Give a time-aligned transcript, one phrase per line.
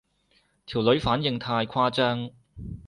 [0.65, 2.31] 條女反應太誇張